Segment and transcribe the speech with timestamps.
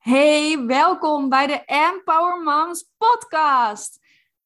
[0.00, 3.98] Hey, welkom bij de Empower Moms podcast.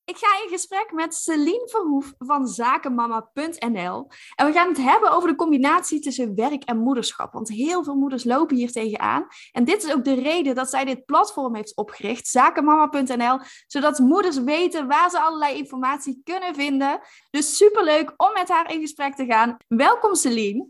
[0.05, 4.09] Ik ga in gesprek met Celine Verhoef van zakenmama.nl.
[4.35, 7.33] En we gaan het hebben over de combinatie tussen werk en moederschap.
[7.33, 9.27] Want heel veel moeders lopen hier tegenaan.
[9.53, 13.39] En dit is ook de reden dat zij dit platform heeft opgericht, zakenmama.nl.
[13.67, 17.01] Zodat moeders weten waar ze allerlei informatie kunnen vinden.
[17.31, 19.57] Dus superleuk om met haar in gesprek te gaan.
[19.69, 20.67] Welkom Celine.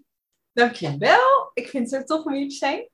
[0.53, 1.51] Dankjewel.
[1.55, 2.93] Ik vind het zo tof om hier te zijn.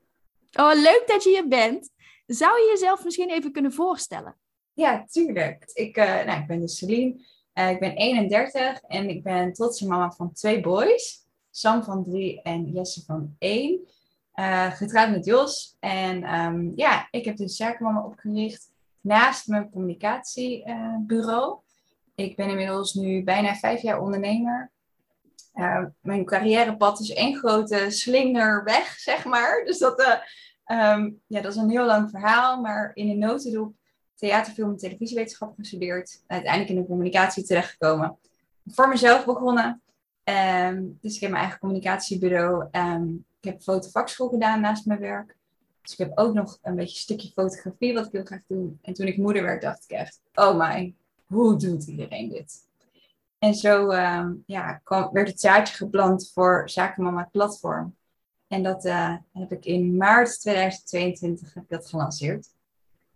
[0.59, 1.89] Oh, leuk dat je hier bent.
[2.25, 4.35] Zou je jezelf misschien even kunnen voorstellen?
[4.73, 5.71] Ja, tuurlijk.
[5.73, 7.25] Ik, uh, nou, ik ben dus Celine.
[7.53, 11.25] Uh, ik ben 31 en ik ben trotse mama van twee boys.
[11.49, 13.79] Sam van drie en Jesse van één.
[14.35, 15.75] Uh, getrouwd met Jos.
[15.79, 21.59] En um, ja, ik heb dus Zakenmama opgericht naast mijn communicatiebureau.
[22.15, 24.71] ik ben inmiddels nu bijna vijf jaar ondernemer.
[26.01, 29.63] mijn carrièrepad is één grote slinger weg, zeg maar.
[29.65, 30.23] Dus dat,
[30.65, 32.61] um, ja, dat is een heel lang verhaal.
[32.61, 33.73] Maar in een notendop
[34.15, 36.23] theater, film en televisiewetenschap gestudeerd.
[36.27, 38.17] Uiteindelijk in de communicatie terechtgekomen.
[38.65, 39.81] Voor mezelf begonnen.
[40.23, 42.67] Um, dus ik heb mijn eigen communicatiebureau.
[42.71, 45.35] Um, ik heb fotovakschool gedaan naast mijn werk.
[45.81, 48.71] Dus ik heb ook nog een beetje een stukje fotografie wat ik heel graag doe.
[48.81, 50.93] En toen ik moeder werd, dacht ik echt, oh my,
[51.25, 52.69] hoe doet iedereen dit?
[53.39, 53.93] En zo
[54.45, 57.95] ja, kwam, werd het zaadje geplant voor Zakenmama Platform.
[58.51, 62.47] En dat uh, heb ik in maart 2022 heb ik dat gelanceerd.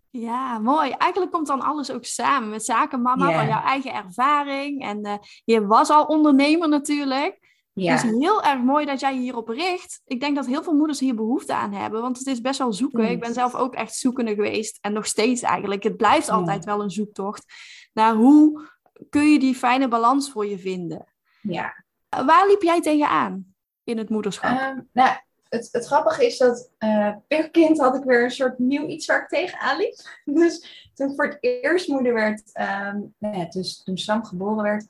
[0.09, 0.89] Ja, mooi.
[0.92, 3.39] Eigenlijk komt dan alles ook samen met zakenmama yeah.
[3.39, 4.83] van jouw eigen ervaring.
[4.83, 5.14] En uh,
[5.45, 7.39] je was al ondernemer natuurlijk.
[7.73, 7.95] Ja.
[7.95, 10.02] Het is heel erg mooi dat jij je hierop richt.
[10.05, 12.73] Ik denk dat heel veel moeders hier behoefte aan hebben, want het is best wel
[12.73, 13.09] zoeken.
[13.09, 15.83] Ik ben zelf ook echt zoekende geweest en nog steeds eigenlijk.
[15.83, 17.45] Het blijft altijd wel een zoektocht
[17.94, 18.67] naar hoe
[19.09, 21.14] kun je die fijne balans voor je vinden.
[21.42, 21.83] Ja.
[22.09, 24.59] Waar liep jij tegenaan in het moederschap?
[24.59, 25.17] Um, nou,
[25.56, 29.06] het, het grappige is dat uh, per kind had ik weer een soort nieuw iets
[29.06, 29.95] waar ik tegenaan liep.
[30.42, 34.88] Dus toen voor het eerst moeder werd, um, nou dus toen Sam geboren werd,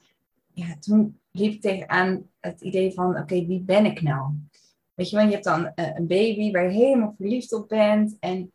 [0.53, 4.33] ja, toen liep ik tegenaan het idee van, oké, wie ben ik nou?
[4.93, 8.17] Weet je wel, je hebt dan uh, een baby waar je helemaal verliefd op bent
[8.19, 8.51] en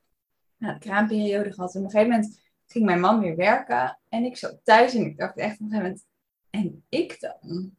[0.56, 1.74] nou, de kraamperiode gehad.
[1.74, 5.06] En op een gegeven moment ging mijn man weer werken en ik zat thuis en
[5.06, 6.04] ik dacht echt op een gegeven moment,
[6.50, 7.78] en ik dan?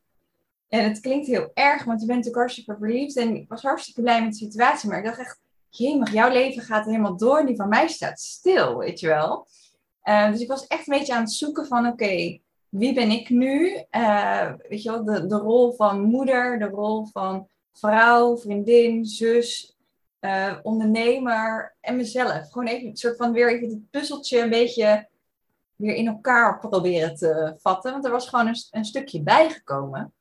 [0.72, 3.18] En het klinkt heel erg, want je bent natuurlijk hartstikke verliefd.
[3.18, 4.90] En ik was hartstikke blij met de situatie.
[4.90, 5.40] Maar ik dacht echt,
[5.70, 7.40] jemig, jouw leven gaat helemaal door.
[7.40, 9.48] En die van mij staat stil, weet je wel.
[10.04, 12.40] Uh, dus ik was echt een beetje aan het zoeken van, oké,
[12.70, 13.84] wie ben ik nu?
[13.92, 19.78] Uh, weet je wel, de, rol van moeder, de rol van vrouw, vriendin, zus,
[20.20, 22.52] uh, ondernemer en mezelf.
[22.52, 25.08] Gewoon even een soort van weer even het puzzeltje een beetje
[25.76, 27.92] weer in elkaar proberen te vatten.
[27.92, 30.14] Want er was gewoon een, een stukje bijgekomen.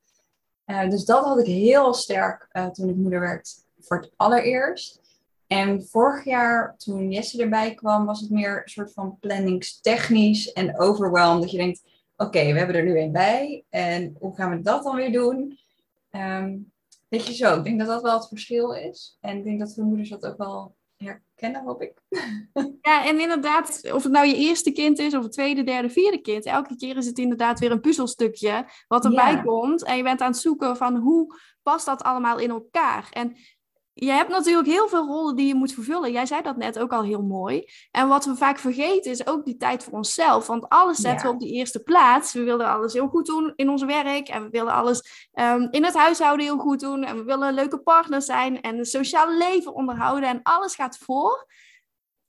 [0.70, 5.00] Uh, dus dat had ik heel sterk uh, toen ik moeder werd voor het allereerst.
[5.47, 10.78] En vorig jaar, toen Jesse erbij kwam, was het meer een soort van planningstechnisch en
[10.80, 11.42] overwhelmed.
[11.42, 11.82] Dat je denkt,
[12.16, 13.64] oké, we hebben er nu een bij.
[13.70, 15.59] En hoe gaan we dat dan weer doen?
[16.10, 16.72] Um,
[17.09, 19.19] weet je zo, ik denk dat dat wel het verschil is.
[19.20, 22.03] En ik denk dat veel moeders dat ook wel herkennen, hoop ik.
[22.91, 26.21] Ja, en inderdaad, of het nou je eerste kind is, of het tweede, derde, vierde
[26.21, 29.43] kind, elke keer is het inderdaad weer een puzzelstukje wat erbij ja.
[29.43, 29.84] komt.
[29.84, 33.09] En je bent aan het zoeken van hoe past dat allemaal in elkaar.
[33.11, 33.37] En
[33.93, 36.12] je hebt natuurlijk heel veel rollen die je moet vervullen.
[36.12, 37.65] Jij zei dat net ook al heel mooi.
[37.91, 40.47] En wat we vaak vergeten is ook die tijd voor onszelf.
[40.47, 41.28] Want alles zetten ja.
[41.28, 42.33] we op die eerste plaats.
[42.33, 44.28] We willen alles heel goed doen in ons werk.
[44.28, 47.05] En we willen alles um, in het huishouden heel goed doen.
[47.05, 48.61] En we willen een leuke partner zijn.
[48.61, 50.28] En een sociaal leven onderhouden.
[50.28, 51.49] En alles gaat voor.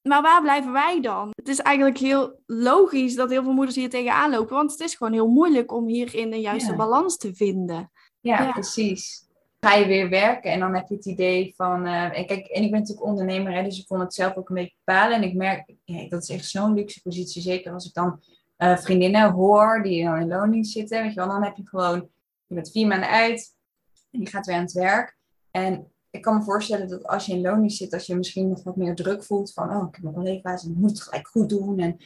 [0.02, 1.30] Maar waar blijven wij dan?
[1.36, 4.56] Het is eigenlijk heel logisch dat heel veel moeders hier tegenaan lopen.
[4.56, 6.78] Want het is gewoon heel moeilijk om hierin de juiste ja.
[6.78, 7.92] balans te vinden.
[8.20, 9.30] Ja, ja, precies
[9.62, 12.64] ga je weer werken en dan heb je het idee van, uh, en kijk, en
[12.64, 15.16] ik ben natuurlijk ondernemer, hè, dus ik kon het zelf ook een beetje bepalen.
[15.18, 15.76] En ik merk,
[16.10, 18.22] dat is echt zo'n luxe positie, zeker als ik dan
[18.58, 22.10] uh, vriendinnen hoor die dan in loondienst zitten, weet je wel, dan heb je gewoon,
[22.46, 23.56] je bent vier maanden uit
[24.12, 25.18] en je gaat weer aan het werk.
[25.52, 28.64] En ik kan me voorstellen dat als je in loondienst zit, dat je misschien nog
[28.64, 31.28] wat meer druk voelt van, oh, ik heb nog een leefbasis, ik moet het gelijk
[31.28, 31.98] goed doen en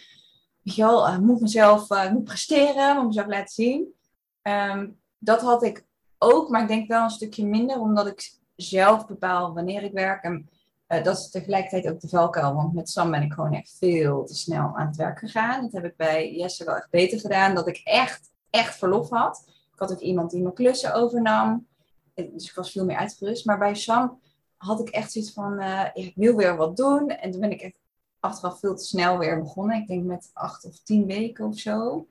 [0.64, 3.94] ik moet mezelf, ik moet presteren, moet mezelf laten zien.
[4.42, 5.86] Um, dat had ik
[6.18, 10.24] ook, maar ik denk wel een stukje minder, omdat ik zelf bepaal wanneer ik werk.
[10.24, 10.50] En
[10.88, 14.26] uh, dat is tegelijkertijd ook de valkuil, want met Sam ben ik gewoon echt veel
[14.26, 15.62] te snel aan het werk gegaan.
[15.62, 19.44] Dat heb ik bij Jesse wel echt beter gedaan, dat ik echt, echt verlof had.
[19.48, 21.68] Ik had ook iemand die mijn klussen overnam,
[22.16, 23.46] dus ik was veel meer uitgerust.
[23.46, 24.20] Maar bij Sam
[24.58, 27.10] had ik echt zoiets van, uh, ik wil weer wat doen.
[27.10, 27.80] En toen ben ik echt
[28.20, 29.82] achteraf veel te snel weer begonnen.
[29.82, 32.08] Ik denk met acht of tien weken of zo.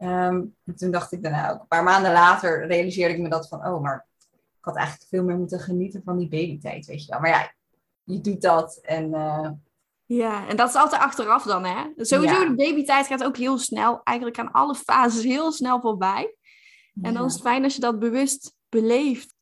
[0.00, 3.48] Um, en toen dacht ik daarna ook, een paar maanden later realiseerde ik me dat
[3.48, 4.06] van, oh, maar
[4.58, 7.20] ik had eigenlijk veel meer moeten genieten van die babytijd, weet je wel.
[7.20, 7.52] Maar ja,
[8.04, 9.50] je doet dat en uh,
[10.04, 11.84] Ja, en dat is altijd achteraf dan, hè?
[11.96, 14.00] Sowieso, de babytijd gaat ook heel snel.
[14.02, 16.34] Eigenlijk aan alle fases heel snel voorbij.
[17.02, 19.36] En dan is het fijn als je dat bewust beleeft.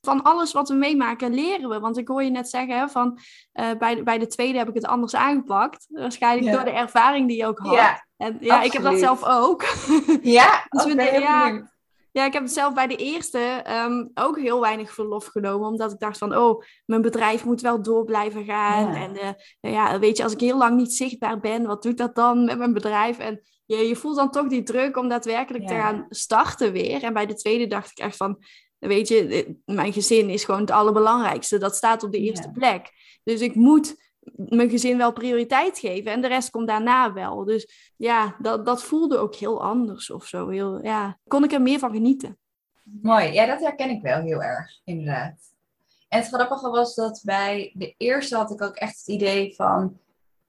[0.00, 1.80] Van alles wat we meemaken leren we.
[1.80, 3.18] Want ik hoor je net zeggen van
[3.54, 5.86] uh, bij, de, bij de tweede heb ik het anders aangepakt.
[5.88, 7.74] Waarschijnlijk door de ervaring die je ook had.
[7.74, 9.64] Ja, en, ja ik heb dat zelf ook.
[10.22, 11.68] Ja, dus we, ja,
[12.12, 15.68] ja, ik heb zelf bij de eerste ehm, ook heel weinig verlof genomen.
[15.68, 18.94] Omdat ik dacht van, oh, mijn bedrijf moet wel door blijven gaan.
[18.94, 22.14] En uh, ja, weet je, als ik heel lang niet zichtbaar ben, wat doet dat
[22.14, 23.18] dan met mijn bedrijf?
[23.18, 27.02] En je, je voelt dan toch die druk om daadwerkelijk te gaan starten weer.
[27.02, 28.38] En bij de tweede dacht ik echt van,
[28.78, 31.58] weet je, eh, mijn gezin is gewoon het allerbelangrijkste.
[31.58, 32.90] Dat staat op de eerste plek.
[33.24, 33.96] Dus ik moet
[34.36, 37.44] mijn gezin wel prioriteit geven en de rest komt daarna wel.
[37.44, 40.48] Dus ja, dat, dat voelde ook heel anders of zo.
[40.48, 42.38] Heel, ja, kon ik er meer van genieten.
[42.82, 45.56] Mooi, ja, dat herken ik wel heel erg, inderdaad.
[46.08, 49.98] En het grappige was dat bij de eerste had ik ook echt het idee van: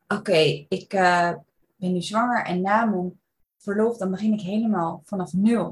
[0.07, 1.33] oké, ik uh,
[1.75, 3.19] ben nu zwanger en na mijn
[3.57, 5.63] verlof, dan begin ik helemaal vanaf nul.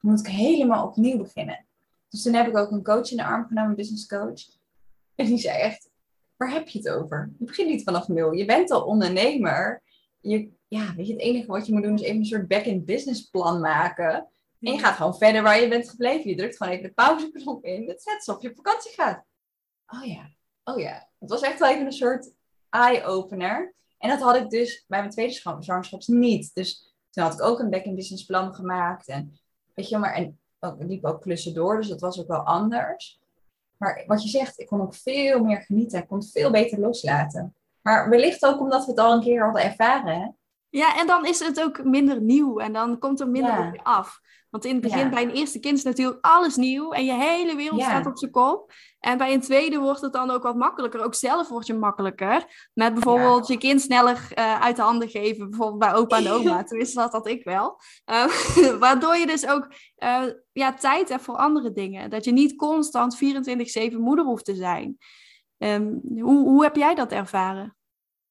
[0.00, 1.66] Dan moet ik helemaal opnieuw beginnen.
[2.12, 4.40] Dus toen heb ik ook een coach in de arm genomen, een business coach.
[5.14, 5.90] En die zei echt,
[6.36, 7.32] waar heb je het over?
[7.38, 8.32] Je begint niet vanaf nul.
[8.32, 9.82] Je bent al ondernemer.
[10.20, 12.84] Je, ja, weet je, het enige wat je moet doen is even een soort back-end
[12.84, 14.14] business plan maken.
[14.60, 16.30] En je gaat gewoon verder waar je bent gebleven.
[16.30, 17.88] Je drukt gewoon even de pauzeknop in.
[17.88, 19.24] Het zet op je op vakantie gaat.
[19.86, 20.30] Oh ja,
[20.64, 21.08] oh ja.
[21.18, 22.32] Het was echt wel even een soort
[22.68, 23.74] eye-opener.
[23.98, 26.54] En dat had ik dus bij mijn tweede zwangerschap niet.
[26.54, 29.08] Dus toen had ik ook een back-end business plan gemaakt.
[29.08, 29.40] En
[29.74, 31.76] weet je, maar en ook, liep ook klussen door.
[31.76, 33.20] Dus dat was ook wel anders.
[33.76, 35.98] Maar wat je zegt, ik kon ook veel meer genieten.
[35.98, 37.54] Ik kon het veel beter loslaten.
[37.80, 40.20] Maar wellicht ook omdat we het al een keer hadden ervaren.
[40.20, 40.28] Hè?
[40.68, 43.84] Ja, en dan is het ook minder nieuw en dan komt er minder op je
[43.84, 44.20] af.
[44.52, 47.56] Want in het begin bij een eerste kind is natuurlijk alles nieuw en je hele
[47.56, 48.72] wereld staat op zijn kop.
[49.00, 51.04] En bij een tweede wordt het dan ook wat makkelijker.
[51.04, 52.68] Ook zelf word je makkelijker.
[52.74, 55.50] Met bijvoorbeeld je kind sneller uh, uit de handen geven.
[55.50, 56.62] Bijvoorbeeld bij opa en oma.
[56.64, 57.80] Tenminste, dat had ik wel.
[58.10, 62.10] Uh, waardoor je dus ook uh, ja, tijd hebt voor andere dingen.
[62.10, 63.16] Dat je niet constant
[63.92, 64.98] 24-7 moeder hoeft te zijn.
[65.58, 67.76] Um, hoe, hoe heb jij dat ervaren?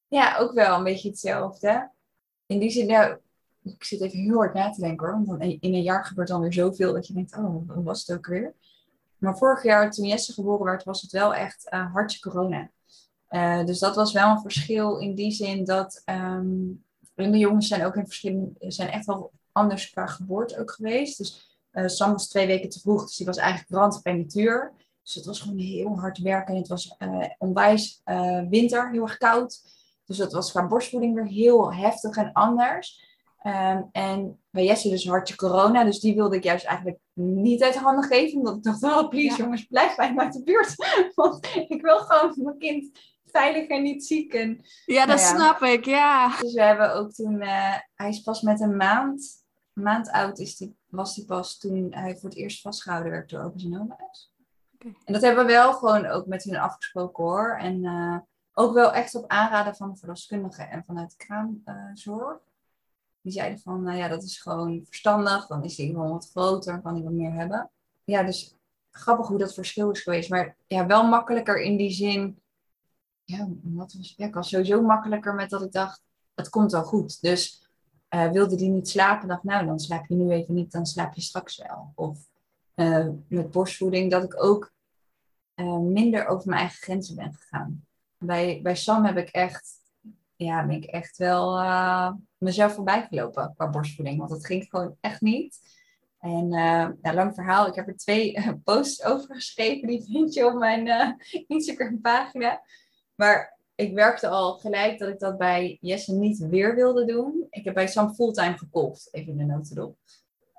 [0.08, 1.92] Ja, ook wel een beetje hetzelfde.
[2.46, 3.18] In die zin, nou,
[3.64, 5.26] ik zit even heel hard na te denken hoor.
[5.26, 8.18] Want in een jaar gebeurt dan weer zoveel dat je denkt, oh, hoe was het
[8.18, 8.54] ook weer?
[9.18, 12.70] Maar vorig jaar, toen Jesse geboren werd, was het wel echt uh, hartje corona.
[13.30, 17.86] Uh, dus dat was wel een verschil in die zin dat um, de jongens zijn
[17.86, 21.18] ook in verschillen, zijn echt wel anders qua geboorte ook geweest.
[21.18, 24.74] Dus uh, Sam was twee weken te vroeg, dus die was eigenlijk brandprematuur.
[25.04, 26.54] Dus het was gewoon heel hard werken.
[26.54, 26.98] En het was
[27.38, 28.02] onwijs
[28.50, 29.62] winter, heel erg koud.
[30.06, 33.11] Dus dat was qua borstvoeding weer heel heftig en anders.
[33.44, 37.76] Um, en bij Jesse dus hartje corona, dus die wilde ik juist eigenlijk niet uit
[37.76, 38.38] handen geven.
[38.38, 40.76] Omdat ik dacht, oh please jongens, blijf bij mij uit de buurt.
[41.16, 44.34] Want ik wil gewoon mijn kind veilig en niet ziek.
[44.34, 46.38] En, ja, dat nou snap ik, ja.
[46.42, 50.58] Dus we hebben ook toen, uh, hij is pas met een maand, maand oud is
[50.58, 54.34] die, was hij pas toen hij voor het eerst vastgehouden werd door opa zijn oma's.
[54.74, 54.96] Okay.
[55.06, 57.58] En dat hebben we wel gewoon ook met hun afgesproken hoor.
[57.58, 58.18] En uh,
[58.54, 62.38] ook wel echt op aanraden van de verloskundige en vanuit de kraamzorg.
[62.38, 62.51] Uh,
[63.22, 65.48] die zeiden van, nou ja, dat is gewoon verstandig.
[65.48, 67.70] Dan is hij gewoon wat groter, kan hij wat meer hebben.
[68.04, 68.56] Ja, dus
[68.92, 70.30] grappig hoe dat verschil is geweest.
[70.30, 72.42] Maar ja, wel makkelijker in die zin.
[73.24, 76.02] Ja, wat was, ja, ik was sowieso makkelijker met dat ik dacht,
[76.36, 77.22] het komt wel goed.
[77.22, 77.70] Dus
[78.10, 81.14] uh, wilde die niet slapen, dacht nou, dan slaap je nu even niet, dan slaap
[81.14, 81.92] je straks wel.
[81.96, 82.20] Of
[82.76, 84.72] uh, met borstvoeding, dat ik ook
[85.56, 87.86] uh, minder over mijn eigen grenzen ben gegaan.
[88.18, 89.80] Bij, bij Sam heb ik echt
[90.46, 91.60] ja, ben ik echt wel
[92.42, 94.18] mezelf voorbij gelopen qua borstvoeding.
[94.18, 95.60] Want dat ging gewoon echt niet.
[96.20, 99.88] En uh, ja, lang verhaal, ik heb er twee uh, posts over geschreven.
[99.88, 101.16] Die vind je op mijn
[101.48, 102.62] Instagram pagina.
[103.16, 107.48] Maar ik werkte al gelijk dat ik dat bij Jesse niet weer wilde doen.
[107.50, 109.98] Ik heb bij Sam fulltime gekocht, even in de notendop.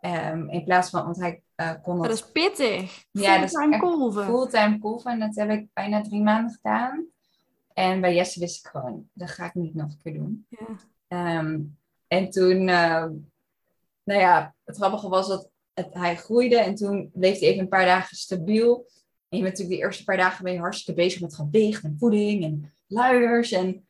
[0.00, 1.42] Um, in plaats van, want hij
[1.82, 2.04] kon dat...
[2.04, 3.04] Dat is pittig.
[3.10, 4.24] Ja, fulltime kolven.
[4.24, 5.10] Fulltime kolven.
[5.10, 7.06] En dat heb ik bijna drie maanden gedaan.
[7.74, 10.46] En bij Jesse wist ik gewoon, dat ga ik niet nog een keer doen.
[10.48, 10.66] Ja.
[11.12, 11.60] Ehm,
[12.06, 13.06] en toen, uh,
[14.04, 17.84] nou ja, het grappige was dat hij groeide en toen bleef hij even een paar
[17.84, 18.86] dagen stabiel.
[19.28, 21.96] En je bent natuurlijk de eerste paar dagen ben je hartstikke bezig met gewicht en
[21.98, 23.52] voeding en luiers.
[23.52, 23.86] En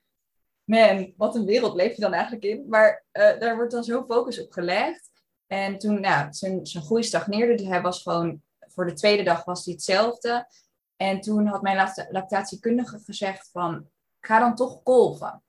[0.65, 2.69] man, wat een wereld leef je dan eigenlijk in.
[2.69, 5.11] Maar uh, daar wordt dan zo focus op gelegd.
[5.47, 7.55] En toen, nou, zijn, zijn groei stagneerde.
[7.55, 10.49] Dus hij was gewoon, voor de tweede dag was hij hetzelfde.
[10.97, 13.89] En toen had mijn lactatiekundige gezegd van,
[14.21, 15.43] ga dan toch kolven.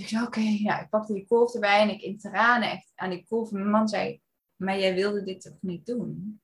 [0.00, 2.92] Dus ik zei, oké, ja, ik pakte die kolf erbij en ik in tranen echt
[2.94, 3.50] aan die kolf.
[3.50, 4.20] Mijn man zei,
[4.56, 6.40] maar jij wilde dit toch niet doen?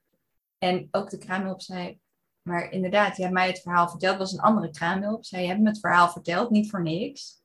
[0.58, 1.98] En ook de kraamhulp zei,
[2.42, 4.18] maar inderdaad, je hebt mij het verhaal verteld.
[4.18, 5.24] Was een andere kraamhulp.
[5.24, 7.42] Zij hebben me het verhaal verteld, niet voor niks.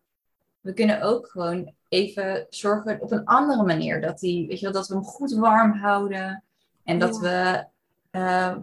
[0.60, 4.02] we kunnen ook gewoon even zorgen op een andere manier.
[4.02, 6.44] Dat, die, weet je wel, dat we hem goed warm houden.
[6.84, 7.66] En dat we,
[8.12, 8.58] uh,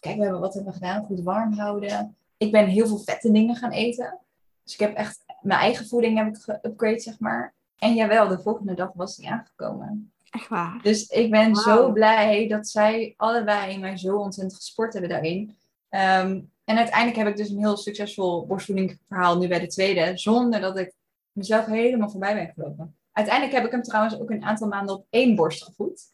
[0.00, 1.04] kijk, we hebben, wat hebben we gedaan?
[1.04, 2.16] Goed warm houden.
[2.36, 4.18] Ik ben heel veel vette dingen gaan eten.
[4.64, 7.54] Dus ik heb echt, mijn eigen voeding heb ik geupgrade, zeg maar.
[7.78, 10.12] En jawel, de volgende dag was die aangekomen.
[10.30, 10.80] Echt waar.
[10.82, 15.56] Dus ik ben zo blij dat zij allebei mij zo ontzettend gesport hebben daarin.
[15.88, 20.60] Ehm, en uiteindelijk heb ik dus een heel succesvol borstvoedingsverhaal nu bij de tweede, zonder
[20.60, 20.94] dat ik
[21.32, 22.96] mezelf helemaal voorbij ben gelopen.
[23.12, 26.10] Uiteindelijk heb ik hem trouwens ook een aantal maanden op één borst gevoed.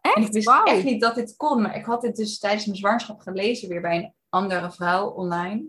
[0.00, 0.16] Echt?
[0.16, 2.78] En ik wist echt niet dat dit kon, maar ik had dit dus tijdens mijn
[2.78, 5.64] zwangerschap gelezen weer bij een andere vrouw online.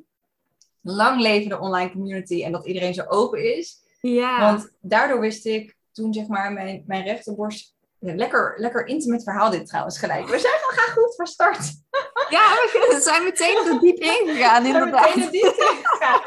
[0.82, 3.78] Lang leven de online community en dat iedereen zo open is.
[4.02, 4.40] Ja.
[4.40, 9.68] Want daardoor wist ik toen zeg maar mijn, mijn rechterborst lekker, lekker intimate verhaal dit
[9.68, 10.28] trouwens gelijk.
[10.28, 11.60] We zijn al gaan goed van start.
[12.30, 15.14] Ja, we zijn meteen er diep ingegaan inderdaad.
[15.14, 16.22] We zijn diep ingegaan.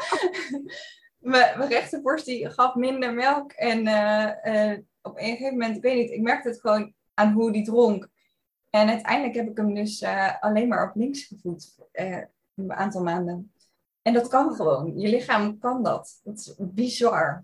[1.31, 3.51] mijn, mijn rechterborst die gaf minder melk.
[3.51, 7.31] En uh, uh, op een gegeven moment, ik weet niet, ik merkte het gewoon aan
[7.31, 8.09] hoe die dronk.
[8.69, 11.75] En uiteindelijk heb ik hem dus uh, alleen maar op links gevoed.
[12.55, 13.53] een aantal maanden.
[14.03, 14.99] En dat kan gewoon.
[14.99, 16.19] Je lichaam kan dat.
[16.23, 17.43] Dat is bizar.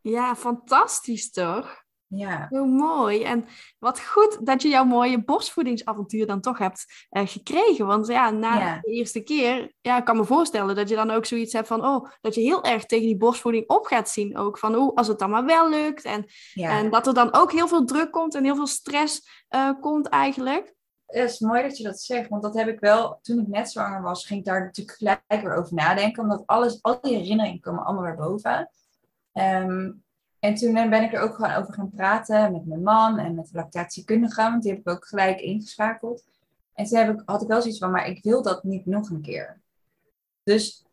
[0.00, 1.84] Ja, fantastisch toch?
[2.06, 2.46] Ja.
[2.50, 3.22] Heel mooi.
[3.22, 3.46] En
[3.78, 7.86] wat goed dat je jouw mooie borstvoedingsavontuur dan toch hebt uh, gekregen.
[7.86, 8.78] Want ja, na Ja.
[8.82, 11.84] de eerste keer, ja, ik kan me voorstellen dat je dan ook zoiets hebt van,
[11.84, 14.36] oh, dat je heel erg tegen die borstvoeding op gaat zien.
[14.36, 16.04] Ook van, oh, als het dan maar wel lukt.
[16.04, 16.78] En, ja.
[16.78, 20.08] en dat er dan ook heel veel druk komt en heel veel stress eh, komt
[20.08, 20.74] eigenlijk.
[21.10, 23.70] Het is mooi dat je dat zegt, want dat heb ik wel, toen ik net
[23.70, 27.60] zwanger was, ging ik daar natuurlijk gelijk weer over nadenken, omdat alles, al die herinneringen
[27.60, 28.70] komen allemaal weer boven.
[29.32, 29.90] Ehm,
[30.38, 33.46] en toen ben ik er ook gewoon over gaan praten met mijn man en met
[33.46, 36.24] de lactatiekundige, want die heb ik ook gelijk ingeschakeld.
[36.74, 39.10] En toen heb ik, had ik wel zoiets van, maar ik wil dat niet nog
[39.10, 39.60] een keer.
[40.42, 40.84] Dus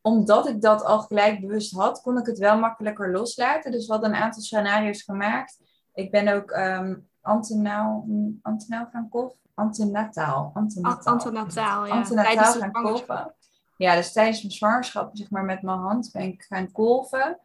[0.00, 3.72] omdat ik dat al gelijk bewust had, kon ik het wel makkelijker loslaten.
[3.72, 5.58] Dus we hadden een aantal scenario's gemaakt.
[5.94, 8.06] Ik ben ook um, antenaal,
[8.42, 9.38] antenaal gaan kolven.
[9.54, 10.50] Antenataal.
[10.54, 11.12] Antenataal.
[11.12, 11.92] Antenataal, ja.
[11.92, 13.34] Antenataal gaan kolven.
[13.76, 17.38] Ja, dus tijdens mijn zwangerschap, zeg maar met mijn hand, ben ik gaan kolven.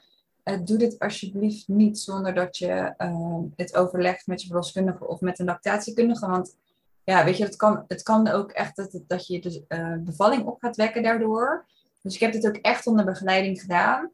[0.44, 5.22] Uh, doe dit alsjeblieft niet zonder dat je uh, het overlegt met je verloskundige of
[5.22, 6.28] met een lactatiekundige.
[6.28, 6.58] Want
[7.04, 10.46] ja, weet je, het kan, het kan ook echt dat, dat je de uh, bevalling
[10.46, 11.66] op gaat wekken daardoor.
[12.02, 14.12] Dus ik heb dit ook echt onder begeleiding gedaan.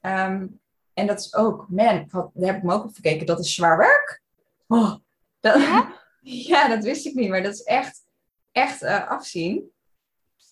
[0.00, 0.60] Um,
[0.94, 3.54] en dat is ook, man, had, daar heb ik me ook op gekeken, dat is
[3.54, 4.22] zwaar werk.
[4.66, 4.94] Oh,
[5.52, 5.92] dat, ja?
[6.50, 6.68] ja?
[6.68, 8.04] dat wist ik niet, maar dat is echt,
[8.52, 9.70] echt uh, afzien.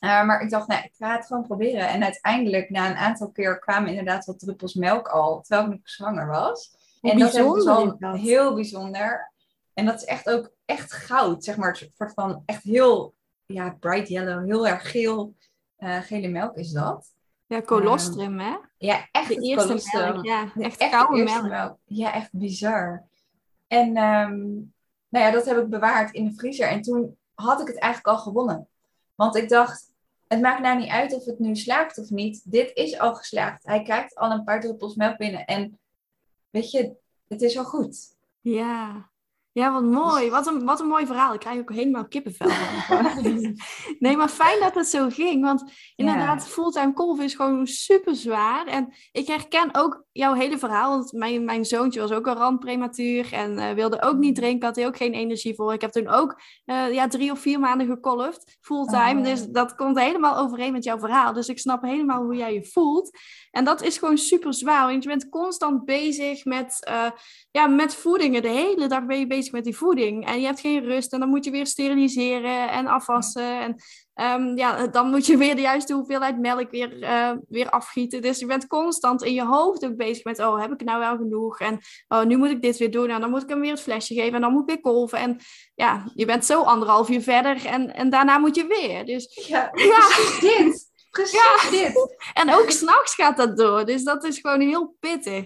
[0.00, 1.88] Uh, maar ik dacht, nou, ik ga het gewoon proberen.
[1.88, 5.88] En uiteindelijk, na een aantal keer, kwamen inderdaad wat druppels melk al, terwijl ik nog
[5.88, 6.76] zwanger was.
[7.00, 8.16] Hoe en dat is dus al dat?
[8.16, 9.32] heel bijzonder.
[9.74, 11.76] En dat is echt ook echt goud, zeg maar.
[11.76, 13.14] Soort van echt heel,
[13.46, 15.34] ja, bright yellow, heel erg geel.
[15.78, 17.12] Uh, gele melk is dat.
[17.46, 18.56] Ja, colostrum, hè?
[18.76, 20.12] Ja, echt De eerste colostrum.
[20.12, 20.52] melk, ja.
[20.58, 21.78] Echt gouden eerste melk.
[21.84, 23.08] Ja, echt bizar.
[23.66, 24.73] En um,
[25.14, 26.68] nou ja, dat heb ik bewaard in de vriezer.
[26.68, 28.68] En toen had ik het eigenlijk al gewonnen.
[29.14, 29.92] Want ik dacht,
[30.28, 32.42] het maakt nou niet uit of het nu slaagt of niet.
[32.44, 33.64] Dit is al geslaagd.
[33.64, 35.44] Hij krijgt al een paar druppels melk binnen.
[35.44, 35.78] En
[36.50, 36.92] weet je,
[37.28, 38.16] het is al goed.
[38.40, 39.08] Ja.
[39.54, 40.30] Ja, wat mooi.
[40.30, 41.34] Wat een, wat een mooi verhaal.
[41.34, 43.06] Ik krijg ook helemaal kippenvel van.
[43.98, 45.44] nee, maar fijn dat het zo ging.
[45.44, 45.64] Want
[45.96, 46.48] inderdaad, ja.
[46.48, 48.66] fulltime kolven is gewoon super zwaar.
[48.66, 50.90] En ik herken ook jouw hele verhaal.
[50.90, 53.32] Want mijn, mijn zoontje was ook al randprematuur.
[53.32, 54.66] En uh, wilde ook niet drinken.
[54.66, 55.72] Had hij ook geen energie voor.
[55.72, 58.56] Ik heb toen ook uh, ja, drie of vier maanden gekolfd.
[58.60, 59.18] Fulltime.
[59.18, 59.24] Oh.
[59.24, 61.32] Dus dat komt helemaal overeen met jouw verhaal.
[61.32, 63.18] Dus ik snap helemaal hoe jij je voelt.
[63.50, 64.86] En dat is gewoon super zwaar.
[64.86, 67.10] Want je bent constant bezig met, uh,
[67.50, 68.42] ja, met voedingen.
[68.42, 70.26] De hele dag ben je bezig met die voeding.
[70.26, 71.12] En je hebt geen rust.
[71.12, 73.60] En dan moet je weer steriliseren en afwassen.
[73.60, 73.76] En
[74.40, 78.22] um, ja, dan moet je weer de juiste hoeveelheid melk weer, uh, weer afgieten.
[78.22, 80.38] Dus je bent constant in je hoofd ook bezig met...
[80.38, 81.58] Oh, heb ik nou wel genoeg?
[81.60, 83.10] En oh, nu moet ik dit weer doen.
[83.10, 84.34] En dan moet ik hem weer het flesje geven.
[84.34, 85.18] En dan moet ik weer kolven.
[85.18, 85.38] En
[85.74, 87.66] ja, je bent zo anderhalf uur verder.
[87.66, 89.04] En, en daarna moet je weer.
[89.04, 90.08] Dus ja, ja.
[90.40, 90.92] dit.
[91.10, 91.70] Precies ja.
[91.70, 92.16] dit.
[92.34, 93.84] En ook s'nachts gaat dat door.
[93.84, 95.44] Dus dat is gewoon heel pittig.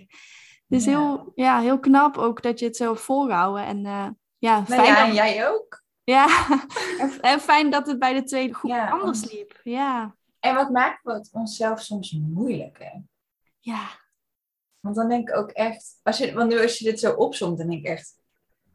[0.69, 0.91] Dus ja.
[0.91, 3.65] heel, ja, heel knap ook dat je het zo hebt volgehouden.
[3.65, 4.09] En uh,
[4.39, 5.09] ja, fijn nou ja, dat...
[5.09, 5.83] en jij ook.
[6.05, 6.27] Ja,
[7.21, 9.61] en fijn dat het bij de tweede goed ja, anders liep.
[9.63, 10.17] Ja.
[10.41, 10.69] En wat
[11.03, 13.01] we het onszelf soms moeilijk, hè?
[13.59, 13.89] Ja.
[14.81, 16.01] Want dan denk ik ook echt...
[16.03, 18.17] Als je, want nu als je dit zo opzomt, dan denk ik echt...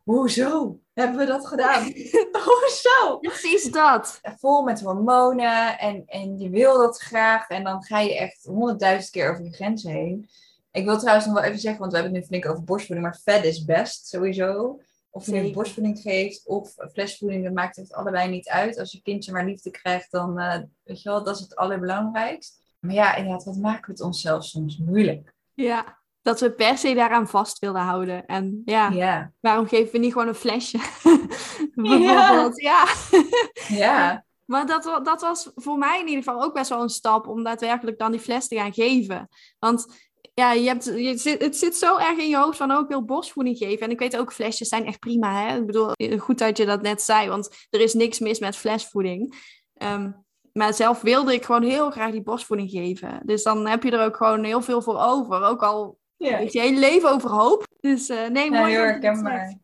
[0.04, 1.84] Hoezo hebben we dat gedaan?
[2.46, 3.18] Hoezo?
[3.20, 4.20] Precies dat.
[4.40, 7.48] Vol met hormonen en, en je wil dat graag.
[7.48, 10.30] En dan ga je echt honderdduizend keer over je grenzen heen.
[10.74, 13.08] Ik wil trouwens nog wel even zeggen, want we hebben het nu flink over borstvoeding,
[13.08, 14.80] maar vet is best sowieso.
[15.10, 18.80] Of je nu borstvoeding geeft of flesvoeding, dat maakt het allebei niet uit.
[18.80, 22.62] Als je kindje maar liefde krijgt, dan uh, weet je wel, dat is het allerbelangrijkst.
[22.80, 25.34] Maar ja, inderdaad, wat maken we het onszelf soms moeilijk?
[25.54, 28.26] Ja, dat we per se daaraan vast willen houden.
[28.26, 29.32] En ja, Ja.
[29.40, 30.78] waarom geven we niet gewoon een flesje?
[31.76, 32.86] Bijvoorbeeld, ja.
[33.78, 34.26] Ja.
[34.46, 37.44] Maar dat, dat was voor mij in ieder geval ook best wel een stap om
[37.44, 39.30] daadwerkelijk dan die fles te gaan geven.
[39.60, 39.86] Want
[40.34, 42.88] ja, je hebt, je zit, het zit zo erg in je hoofd van ook ik
[42.90, 43.86] wil borstvoeding geven.
[43.86, 45.48] En ik weet ook, flesjes zijn echt prima.
[45.48, 45.58] Hè?
[45.58, 49.36] Ik bedoel, goed dat je dat net zei, want er is niks mis met flesvoeding.
[49.74, 50.12] Ehm,
[50.54, 53.22] maar zelf wilde ik gewoon heel graag die borstvoeding geven.
[53.26, 55.44] Dus dan heb je er ook gewoon heel veel voor over.
[55.44, 56.38] Ook al Ja.
[56.40, 57.68] je hele leven overhoop.
[57.80, 58.74] Dus eh, nee, Ja, mooi.
[58.78, 59.56] heel zegt.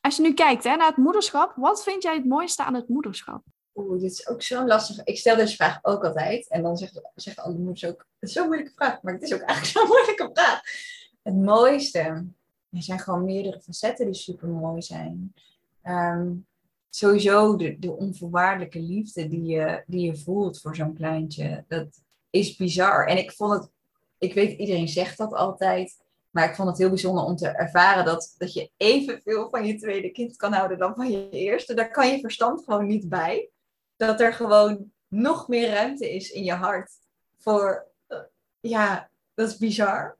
[0.00, 2.88] Als je nu kijkt hè, naar het moederschap, wat vind jij het mooiste aan het
[2.88, 3.42] moederschap?
[3.74, 5.00] Oeh, dit is ook zo'n lastige.
[5.04, 6.48] Ik stel deze vraag ook altijd.
[6.48, 6.76] En dan
[7.14, 9.02] zegt andere moeders ook, het is zo'n moeilijke vraag.
[9.02, 10.60] Maar het is ook eigenlijk zo'n moeilijke vraag.
[11.22, 11.98] Het mooiste.
[12.70, 15.34] Er zijn gewoon meerdere facetten die super mooi zijn.
[15.82, 16.32] Ehm,
[16.90, 21.64] sowieso de, de onvoorwaardelijke liefde die je, die je voelt voor zo'n kleintje.
[21.68, 23.06] Dat is bizar.
[23.06, 23.70] En ik vond het,
[24.18, 26.02] ik weet iedereen zegt dat altijd.
[26.30, 29.74] Maar ik vond het heel bijzonder om te ervaren dat, dat je evenveel van je
[29.74, 31.74] tweede kind kan houden dan van je eerste.
[31.74, 33.48] Daar kan je verstand gewoon niet bij.
[34.06, 36.90] Dat er gewoon nog meer ruimte is in je hart
[37.38, 38.18] voor, eh,
[38.60, 40.18] ja, dat is bizar.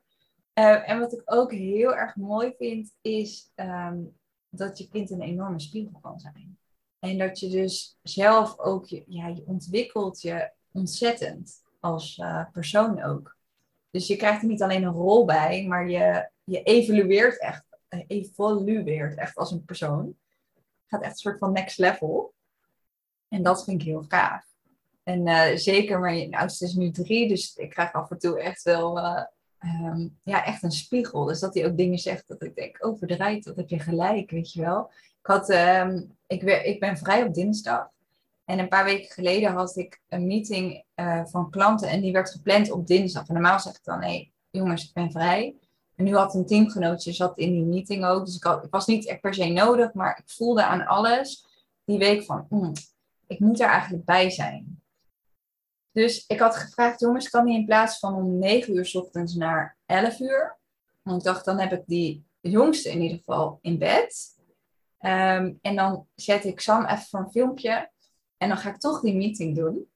[0.53, 3.97] Eh, en wat ik ook heel erg mooi vind, is ehm,
[4.49, 6.59] dat je kind een enorme spiegel kan zijn.
[6.99, 13.03] En dat je dus zelf ook, je, ja, je ontwikkelt je ontzettend als eh, persoon
[13.03, 13.37] ook.
[13.89, 17.63] Dus je krijgt er niet alleen een rol bij, maar je, je evolueert echt,
[18.07, 20.17] evolueert echt als een persoon.
[20.85, 22.34] Gaat echt een soort van next level.
[23.35, 24.43] En dat vind ik heel gaaf.
[25.03, 28.63] En eh, zeker, mijn oudste is nu drie, dus ik krijg af en toe echt
[28.63, 29.23] wel eh,
[29.59, 31.25] ehm, ja, echt een spiegel.
[31.25, 34.31] Dus dat hij ook dingen zegt dat ik denk, oh verdraaid, dat heb je gelijk,
[34.31, 34.91] weet je wel.
[35.21, 37.89] Ik, had, ehm, ik, wer- ik ben vrij op dinsdag.
[38.45, 42.29] En een paar weken geleden had ik een meeting eh, van klanten en die werd
[42.31, 43.27] gepland op dinsdag.
[43.27, 45.55] En normaal zeg ik dan, hé hey, jongens, ik ben vrij.
[45.95, 48.25] En nu had een teamgenootje zat in die meeting ook.
[48.25, 51.45] Dus ik, had, ik was niet echt per se nodig, maar ik voelde aan alles
[51.85, 52.73] die week van, "Mm,
[53.27, 54.81] ik moet er eigenlijk bij zijn.
[55.91, 59.35] Dus ik had gevraagd, jongens, kan die in plaats van om 9 uur 's ochtends
[59.35, 60.57] naar 11 uur?
[61.01, 64.35] Want ik dacht, dan heb ik die jongste in ieder geval in bed.
[64.97, 67.89] Ehm, en dan zet ik Sam even voor een filmpje.
[68.37, 69.89] En dan ga ik toch die meeting doen.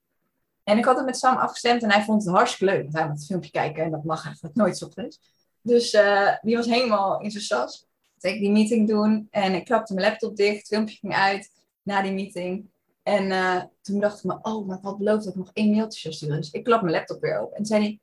[0.64, 2.82] En ik had het met Sam afgestemd en hij vond het hartstikke leuk.
[2.82, 5.20] Want hij moet het filmpje kijken en dat mag eigenlijk nooit 's ochtends.
[5.62, 7.88] Dus eh, die was helemaal in zijn sas.
[8.20, 10.58] Ik die meeting doen en ik klapte mijn laptop dicht.
[10.58, 12.70] Het filmpje ging uit na die meeting.
[13.10, 15.72] En eh, toen dacht ik me, oh, maar ik had beloofd dat ik nog één
[15.76, 16.36] mailtje zou sturen.
[16.38, 17.58] Dus ik klap mijn laptop weer open.
[17.58, 18.00] En zei hij,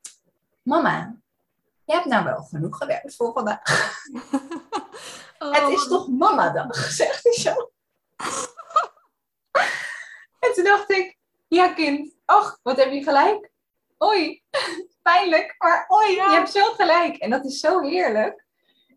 [0.63, 1.17] mama,
[1.85, 3.61] je hebt nou wel genoeg gewerkt voor vandaag.
[5.39, 7.73] Het is toch mamadag, zegt hij zo.
[10.39, 13.51] en toen dacht ik, ja kind, ach, wat heb je gelijk.
[14.05, 14.43] Oei,
[15.03, 16.31] pijnlijk, maar oei, Ja.
[16.31, 17.17] je hebt zo gelijk.
[17.17, 18.47] En dat is zo heerlijk.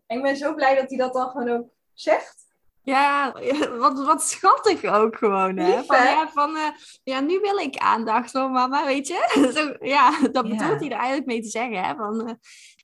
[0.06, 2.46] En ik ben zo blij dat hij dat dan gewoon ook zegt.
[2.90, 3.32] Ja,
[3.78, 5.76] wat, wat schattig ook gewoon, hè?
[5.76, 6.68] Lief, Van, ja, van eh,
[7.02, 9.50] ja, nu wil ik aandacht van mama, weet je?
[9.56, 10.56] Zo, ja, dat Ja.
[10.56, 11.94] bedoelt hij er eigenlijk mee te zeggen, hè?
[11.94, 12.34] Van, eh,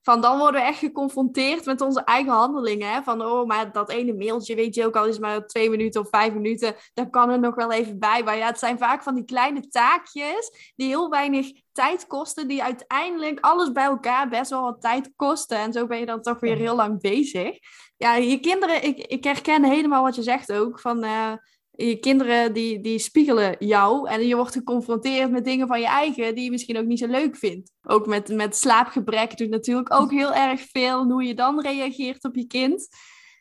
[0.07, 3.03] van dan worden we echt geconfronteerd met onze eigen handelingen, hè?
[3.03, 6.09] Van, oh, maar dat ene mailtje, weet je ook al is maar twee minuten of
[6.09, 8.23] vijf minuten, daar kan er nog wel even bij.
[8.23, 12.62] Maar ja, het zijn vaak van die kleine taakjes die heel weinig tijd kosten, die
[12.62, 15.59] uiteindelijk alles bij elkaar best wel wat tijd kosten.
[15.59, 17.59] En zo ben je dan toch weer heel lang bezig
[17.97, 20.81] ja, je kinderen, ik, ik herken helemaal wat je zegt ook.
[20.81, 21.33] Van eh,
[21.76, 24.08] je kinderen die, die spiegelen jou.
[24.08, 27.06] En je wordt geconfronteerd met dingen van je eigen die je misschien ook niet zo
[27.06, 27.72] leuk vindt.
[27.82, 31.00] Ook met, met slaapgebrek doet natuurlijk ook heel erg veel.
[31.00, 32.88] En hoe je dan reageert op je kind.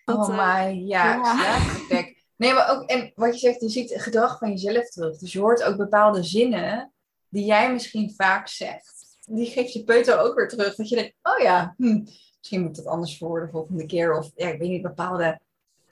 [0.05, 1.37] Dat, oh eh, my, ja, ja.
[1.37, 2.13] slaapgebrek.
[2.37, 5.17] Nee, maar ook, en wat je zegt, je ziet het gedrag van jezelf terug.
[5.17, 6.93] Dus je hoort ook bepaalde zinnen
[7.29, 9.17] die jij misschien vaak zegt.
[9.25, 10.75] Die geeft je peuter ook weer terug.
[10.75, 12.03] Dat je denkt, oh ja, hm,
[12.37, 14.17] misschien moet ik dat anders voor de volgende keer.
[14.17, 15.39] Of ja, ik weet niet, bepaalde...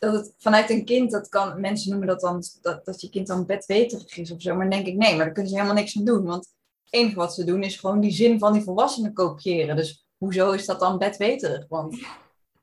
[0.04, 3.28] Dat het vanuit een kind, dat kan, mensen noemen dat dan, dat, dat je kind
[3.28, 4.56] dan bedweterig is of zo.
[4.56, 6.26] Maar dan denk ik, nee, maar daar kunnen ze helemaal niks aan doen.
[6.26, 6.46] Want
[6.84, 9.76] het enige wat ze doen is gewoon die zin van die volwassenen kopiëren.
[9.76, 11.66] Dus hoezo is dat dan bedweterig?
[11.68, 12.06] Want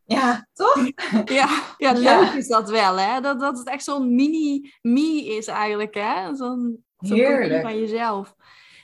[0.05, 0.77] ja, toch?
[1.25, 2.37] ja, ja, leuk Ja.
[2.37, 3.21] is dat wel, hè?
[3.21, 6.35] Dat, dat het echt zo'n mini-me is eigenlijk, hè?
[6.35, 8.35] Zo'n kopie van jezelf.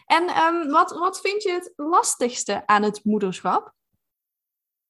[0.06, 3.74] En ehm, wat, wat vind je het lastigste aan het moederschap?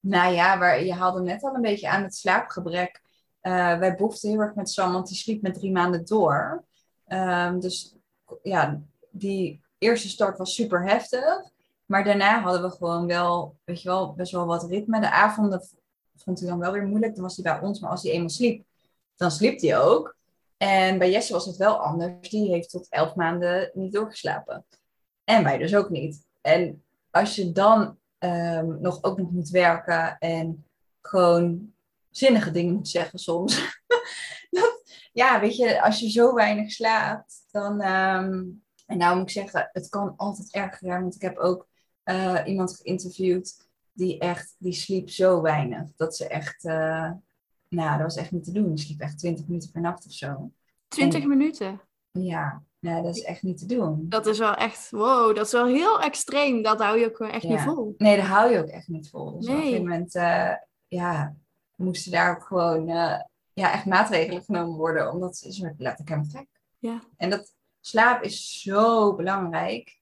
[0.00, 3.05] Nou ja, waar, je haalde net al een beetje aan het slaapgebrek.
[3.46, 6.64] Eh, wij boefden heel erg met Sam, want die sliep met drie maanden door.
[7.06, 7.96] Ehm, dus
[8.42, 8.80] ja,
[9.11, 11.50] die eerste start was super heftig.
[11.85, 15.00] Maar daarna hadden we gewoon wel, weet je wel, best wel wat ritme.
[15.00, 15.68] De avonden
[16.16, 17.14] vond hij dan wel weer moeilijk.
[17.14, 18.64] Dan was hij bij ons, maar als hij eenmaal sliep,
[19.16, 20.16] dan sliep hij ook.
[20.56, 22.28] En bij Jesse was het wel anders.
[22.28, 24.64] Die heeft tot elf maanden niet doorgeslapen.
[25.24, 26.26] En wij dus ook niet.
[26.40, 30.64] En als je dan ehm, nog, ook nog moet werken en
[31.00, 31.74] gewoon
[32.16, 33.83] zinnige dingen moet zeggen soms.
[34.50, 37.81] dat, ja, weet je, als je zo weinig slaapt, dan.
[37.81, 38.42] Ehm,
[38.87, 41.00] en nou moet ik zeggen, het kan altijd erger.
[41.00, 41.68] Want ik heb ook
[42.05, 45.88] uh, iemand geïnterviewd die echt, die sliep zo weinig.
[45.96, 47.11] Dat ze echt, uh,
[47.68, 48.74] nou, dat was echt niet te doen.
[48.74, 50.50] Die sliep echt 20 minuten per nacht of zo.
[50.88, 51.81] 20 minuten?
[52.11, 54.07] Ja, ja, dat is echt niet te doen.
[54.09, 56.62] Dat is wel echt, wow, dat is wel heel extreem.
[56.62, 57.94] Dat hou je ook echt niet vol.
[57.96, 59.37] Nee, dat hou je ook echt niet vol.
[59.37, 59.57] Dus nee.
[59.57, 60.52] op een gegeven moment, uh,
[60.88, 61.37] ja,
[61.76, 63.20] moesten daar ook gewoon uh,
[63.52, 65.12] ja, echt maatregelen genomen worden.
[65.12, 66.48] Omdat ze werd letterlijk helemaal gek.
[66.78, 67.02] Ja.
[67.16, 70.00] En dat slaap is zo belangrijk.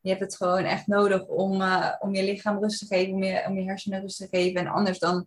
[0.00, 3.22] Je hebt het gewoon echt nodig om, uh, om je lichaam rust te geven, om
[3.22, 4.60] je, om je hersenen rust te geven.
[4.60, 5.26] En anders dan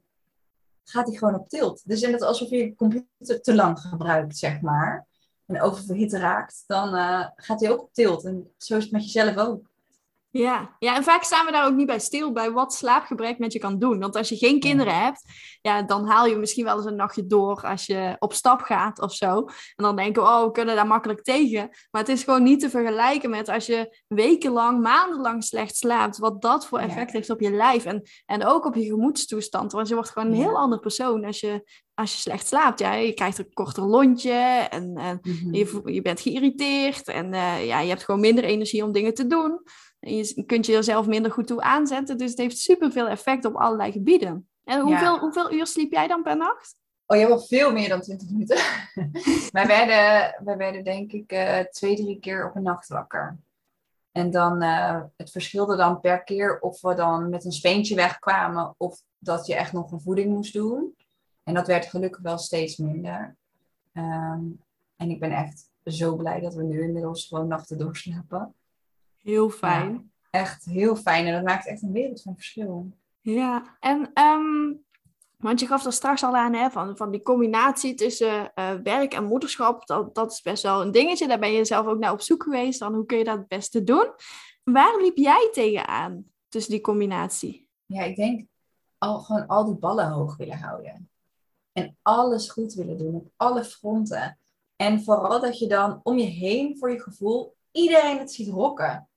[0.83, 1.81] gaat hij gewoon op tilt.
[1.85, 5.07] Dus is net alsof je je computer te lang gebruikt, zeg maar
[5.49, 8.25] en oververhit raakt, dan uh, gaat hij ook op tilt.
[8.25, 9.68] En zo is het met jezelf ook.
[10.31, 10.75] Ja.
[10.79, 13.59] ja, en vaak staan we daar ook niet bij stil bij wat slaapgebrek met je
[13.59, 13.99] kan doen.
[13.99, 15.23] Want als je geen kinderen hebt,
[15.61, 19.01] ja, dan haal je misschien wel eens een nachtje door als je op stap gaat
[19.01, 19.37] of zo.
[19.75, 21.69] En dan denken we, oh, we kunnen daar makkelijk tegen.
[21.91, 26.41] Maar het is gewoon niet te vergelijken met als je wekenlang, maandenlang slecht slaapt, wat
[26.41, 29.71] dat voor effect heeft op je lijf en, en ook op je gemoedstoestand.
[29.71, 32.79] Want je wordt gewoon een heel ander persoon als je, als je slecht slaapt.
[32.79, 35.53] Ja, je krijgt een korter lontje en, en mhm.
[35.53, 39.27] je, je bent geïrriteerd en uh, ja, je hebt gewoon minder energie om dingen te
[39.27, 39.61] doen.
[39.99, 42.17] En je kunt je jezelf minder goed toe aanzetten.
[42.17, 44.49] Dus het heeft superveel effect op allerlei gebieden.
[44.63, 46.75] En hoeveel, hoeveel uur sliep jij dan per nacht?
[47.05, 48.57] Oh, je hebt wel veel meer dan 20 minuten.
[49.51, 53.37] wij, werden, wij werden denk ik uh, twee, drie keer op een nacht wakker.
[54.11, 58.75] En dan, uh, het verschilde dan per keer of we dan met een speentje wegkwamen
[58.77, 60.95] of dat je echt nog een voeding moest doen.
[61.43, 63.35] En dat werd gelukkig wel steeds minder.
[63.93, 64.63] Um,
[64.95, 68.53] en ik ben echt zo blij dat we nu inmiddels gewoon nachten doorslapen.
[69.21, 70.11] Heel fijn.
[70.29, 71.25] echt heel fijn.
[71.25, 72.91] En dat maakt echt een wereld van verschil.
[73.21, 74.83] Ja, en um,
[75.39, 79.13] want je gaf er straks al aan, hè, van, van die combinatie tussen uh, werk
[79.13, 79.85] en moederschap.
[79.85, 81.27] Dat, dat is best wel een dingetje.
[81.27, 82.79] Daar ben je zelf ook naar op zoek geweest.
[82.79, 84.13] Dan hoe kun je dat het beste doen?
[84.63, 87.67] Waar liep jij tegenaan tussen die combinatie?
[87.85, 88.47] Ja, ik denk
[88.97, 91.09] al, gewoon al die ballen hoog willen houden.
[91.71, 94.39] En alles goed willen doen op alle fronten.
[94.75, 99.08] En vooral dat je dan om je heen, voor je gevoel, iedereen het ziet rocken.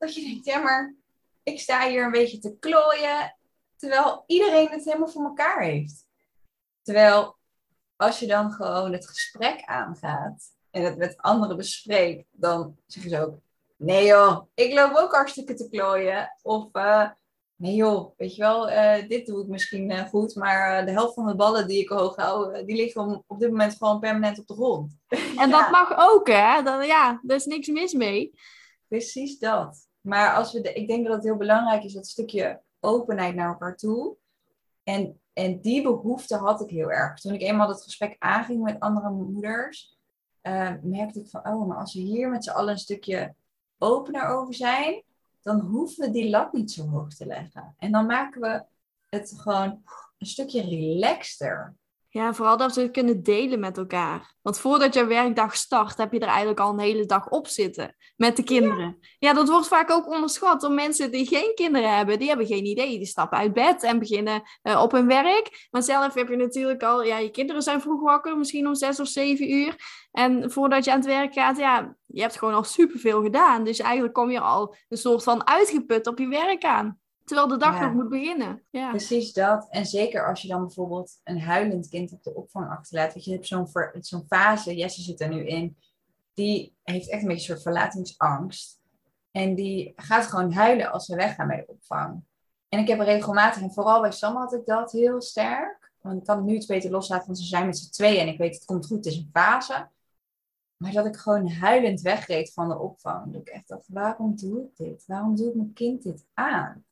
[0.00, 0.94] Dat je denkt, ja, maar
[1.42, 3.36] ik sta hier een beetje te klooien,
[3.76, 6.06] terwijl iedereen het helemaal voor elkaar heeft.
[6.82, 7.38] Terwijl
[7.96, 13.20] als je dan gewoon het gesprek aangaat en het met anderen bespreekt, dan zeggen ze
[13.20, 13.38] ook,
[13.76, 16.36] nee joh, ik loop ook hartstikke te klooien.
[16.42, 17.10] Of, uh,
[17.56, 21.14] nee joh, weet je wel, uh, dit doe ik misschien uh, goed, maar de helft
[21.14, 24.46] van de ballen die ik hoog hou, die liggen op dit moment gewoon permanent op
[24.46, 24.96] de grond.
[25.38, 26.62] En dat mag ook, hè?
[26.62, 28.34] Dan, ja, er is niks mis mee.
[28.88, 29.88] Precies dat.
[30.00, 33.48] Maar als we de, ik denk dat het heel belangrijk is, dat stukje openheid naar
[33.48, 34.16] elkaar toe.
[34.82, 37.18] En, en die behoefte had ik heel erg.
[37.18, 39.98] Toen ik eenmaal dat gesprek aanging met andere moeders,
[40.42, 43.34] uh, merkte ik van, oh, maar als we hier met z'n allen een stukje
[43.78, 45.02] opener over zijn,
[45.42, 47.74] dan hoeven we die lat niet zo hoog te leggen.
[47.78, 48.64] En dan maken we
[49.08, 49.82] het gewoon
[50.18, 51.76] een stukje relaxter.
[52.12, 54.34] Ja, vooral dat we het kunnen delen met elkaar.
[54.42, 57.96] Want voordat je werkdag start, heb je er eigenlijk al een hele dag op zitten
[58.16, 58.98] met de kinderen.
[59.18, 62.18] Ja, dat wordt vaak ook onderschat door mensen die geen kinderen hebben.
[62.18, 62.98] Die hebben geen idee.
[62.98, 65.68] Die stappen uit bed en beginnen uh, op hun werk.
[65.70, 69.00] Maar zelf heb je natuurlijk al, ja, je kinderen zijn vroeg wakker, misschien om zes
[69.00, 69.76] of zeven uur.
[70.12, 73.64] En voordat je aan het werk gaat, ja, je hebt gewoon al superveel gedaan.
[73.64, 76.98] Dus eigenlijk kom je al een soort van uitgeput op je werk aan.
[77.24, 78.62] Terwijl de dag nog moet beginnen.
[78.70, 78.90] Ja.
[78.90, 79.66] Precies dat.
[79.70, 83.12] En zeker als je dan bijvoorbeeld een huilend kind op de opvang achterlaat.
[83.12, 83.68] Want je hebt zo'n
[84.00, 85.76] zo'n fase, Jesse zit er nu in.
[86.34, 88.80] Die heeft echt een beetje een soort verlatingsangst.
[89.30, 92.22] En die gaat gewoon huilen als we weggaan bij de opvang.
[92.68, 95.92] En ik heb er regelmatig, en vooral bij Sam had ik dat heel sterk.
[96.00, 98.20] Want ik kan het nu iets beter loslaten, want ze zijn met z'n tweeën.
[98.20, 99.88] En ik weet, het komt goed, het is een fase.
[100.76, 103.32] Maar dat ik gewoon huilend wegreed van de opvang.
[103.32, 105.06] Dat ik echt dacht, waarom doe ik dit?
[105.06, 106.84] Waarom doe ik mijn kind dit aan?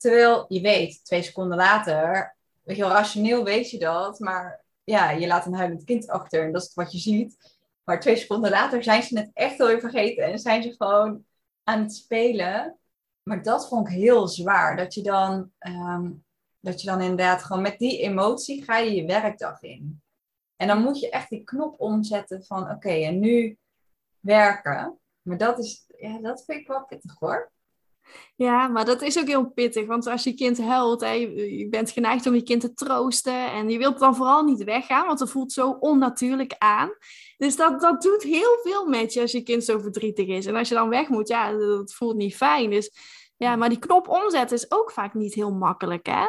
[0.00, 5.10] Terwijl je weet, twee seconden later, weet je wel, rationeel weet je dat, maar ja,
[5.10, 7.58] je laat een huilend kind achter en dat is wat je ziet.
[7.84, 11.24] Maar twee seconden later zijn ze het echt alweer vergeten en zijn ze gewoon
[11.64, 12.78] aan het spelen.
[13.22, 16.10] Maar dat vond ik heel zwaar, dat je dan, ehm,
[16.60, 20.02] dat je dan inderdaad gewoon met die emotie ga je je werkdag in.
[20.56, 23.58] En dan moet je echt die knop omzetten van oké, en nu
[24.20, 24.98] werken.
[25.22, 27.50] Maar dat is, ja, dat vind ik wel pittig hoor.
[28.36, 29.86] Ja, maar dat is ook heel pittig.
[29.86, 33.52] Want als je kind huilt, hè, je bent geneigd om je kind te troosten.
[33.52, 36.90] En je wilt dan vooral niet weggaan, want het voelt zo onnatuurlijk aan.
[37.36, 40.46] Dus dat, dat doet heel veel met je als je kind zo verdrietig is.
[40.46, 42.70] En als je dan weg moet, ja, dat voelt niet fijn.
[42.70, 42.92] Dus
[43.36, 46.24] Ja, maar die knop omzetten is ook vaak niet heel makkelijk, hè?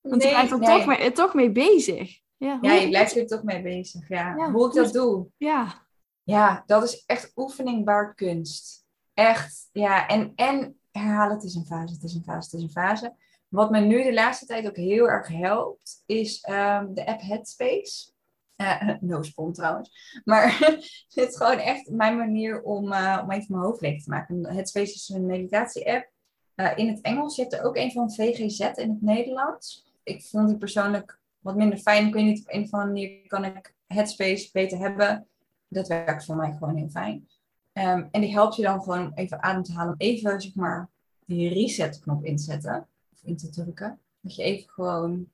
[0.00, 0.78] Want Nee, je blijft er nee.
[0.78, 2.20] toch, mee, toch mee bezig.
[2.36, 4.08] Ja, je blijft er toch mee bezig.
[4.08, 4.34] Ja.
[4.36, 5.26] Ja, Hoe ik dat doe.
[5.36, 5.86] Ja,
[6.22, 8.84] Ja, dat is echt oefening baart kunst.
[9.14, 10.08] Echt, ja.
[10.08, 13.14] En, en herhalen, het is een fase, het is een fase, het is een fase.
[13.48, 18.12] Wat me nu de laatste tijd ook heel erg helpt, is ehm, de app Headspace.
[18.56, 20.20] Eh, no spon trouwens.
[20.24, 20.58] Maar
[21.14, 24.46] het is gewoon echt mijn manier om, eh, om even mijn hoofd leeg te maken.
[24.46, 26.10] Headspace is een meditatie-app
[26.54, 27.36] eh, in het Engels.
[27.36, 29.92] Je hebt er ook een van VGZ in het Nederlands.
[30.02, 32.06] Ik vond die persoonlijk wat minder fijn.
[32.06, 35.26] Ik weet niet, op een of andere manier kan ik Headspace beter hebben.
[35.68, 37.28] Dat werkt voor mij gewoon heel fijn.
[37.72, 39.92] Ehm, en die helpt je dan gewoon even adem te halen.
[39.92, 40.90] Om even, zeg maar,
[41.24, 42.88] die reset-knop in te zetten.
[43.12, 44.00] Of in te drukken.
[44.20, 45.30] Dat je even gewoon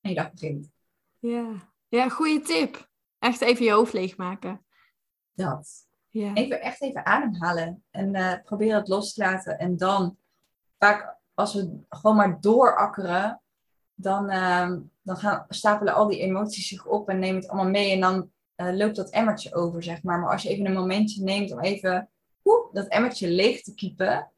[0.00, 0.70] en je dag begint.
[1.18, 1.66] ja.
[1.90, 2.88] Ja, goede tip.
[3.18, 4.64] Echt even je hoofd leegmaken.
[5.32, 5.86] Dat.
[6.08, 6.34] Ja.
[6.34, 7.84] Even, echt even ademhalen.
[7.90, 9.58] En eh probeer het los te laten.
[9.58, 10.16] En dan,
[10.78, 13.42] vaak als we gewoon maar doorakkeren,
[13.94, 17.92] dan, ehm, dan gaan, stapelen al die emoties zich op en nemen het allemaal mee.
[17.92, 20.20] En dan eh, loopt dat emmertje over, zeg maar.
[20.20, 22.10] Maar als je even een momentje neemt om even
[22.72, 24.32] dat emmertje leeg te kiepen,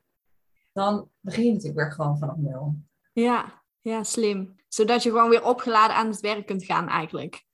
[0.73, 2.75] dan begin je natuurlijk weer gewoon vanaf nul.
[3.13, 4.57] Ja, ja, slim.
[4.69, 7.45] Zodat je gewoon weer opgeladen aan het werk kunt gaan eigenlijk.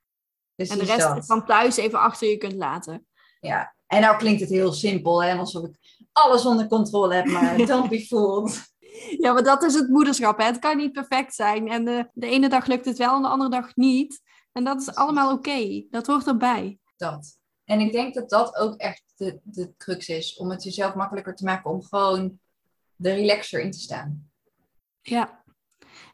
[0.57, 3.07] En de rest van thuis even achter je kunt laten.
[3.40, 5.35] Ja, en nou klinkt het heel simpel, hè?
[5.35, 5.76] alsof ik
[6.12, 8.74] alles onder controle heb, maar don't be fooled.
[9.18, 10.38] Ja, maar dat is het moederschap.
[10.38, 10.44] Hè?
[10.44, 11.68] Het kan niet perfect zijn.
[11.68, 14.22] En de, de ene dag lukt het wel en de andere dag niet.
[14.56, 15.86] En dat is allemaal oké.
[15.90, 16.78] Dat hoort erbij.
[16.96, 17.38] Dat.
[17.64, 20.36] En ik denk dat dat ook echt de, de crux is.
[20.36, 22.38] Om het jezelf makkelijker te maken om gewoon
[22.96, 24.30] de relaxer in te staan.
[25.00, 25.42] Ja.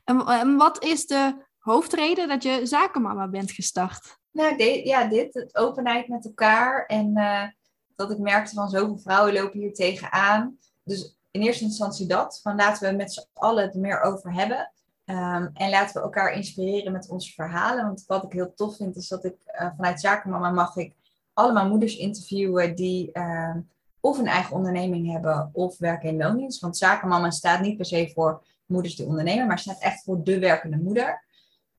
[0.05, 4.19] En, en wat is de hoofdreden dat je zakenmama bent gestart?
[4.31, 6.87] Nou, de- ja, dit, het openheid met elkaar.
[6.87, 7.49] En eh,
[7.97, 10.59] dat ik merkte van zoveel vrouwen lopen hier tegenaan.
[10.85, 12.41] Dus in eerste instantie dat.
[12.43, 14.73] Van laten we met z'n allen het er meer over hebben.
[15.05, 17.85] Ehm, en laten we elkaar inspireren met onze verhalen.
[17.85, 20.95] Want wat ik heel tof vind, is dat ik eh, vanuit Zakenmama mag ik
[21.33, 23.61] allemaal moeders interviewen die ehm,
[24.01, 26.61] of een eigen onderneming hebben of werken in loondienst.
[26.61, 30.39] Want Zakenmama staat niet per se voor moeders die ondernemen, maar staat echt voor de
[30.39, 31.25] werkende moeder.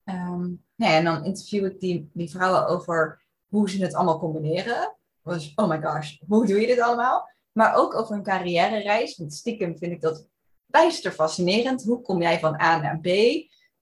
[0.04, 4.96] Ehm, nou en dan interview ik die, die vrouwen over hoe ze het allemaal combineren.
[5.24, 7.30] Dus, oh my gosh, hoe doe je dit allemaal?
[7.52, 9.18] Maar ook over hun carrière-reis.
[9.18, 10.28] Want stiekem vind ik dat
[10.74, 11.84] bijster fascinerend.
[11.84, 13.08] Hoe kom jij van A naar B?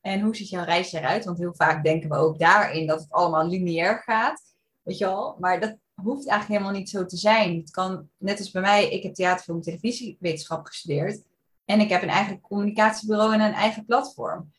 [0.01, 1.25] En hoe ziet jouw reis eruit?
[1.25, 4.41] Want heel vaak denken we ook daarin dat het allemaal lineair gaat.
[4.81, 5.35] Weet je wel?
[5.39, 7.57] Maar dat hoeft eigenlijk helemaal niet zo te zijn.
[7.57, 11.23] Het kan, net als bij mij, ik heb theater, film en televisiewetenschap gestudeerd.
[11.65, 14.51] En ik heb een eigen communicatiebureau en een eigen platform.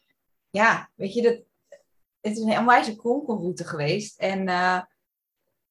[0.51, 1.38] Ja, weet je, dat,
[2.21, 4.18] het is een onwijze kronkelroute geweest.
[4.18, 4.81] En uh,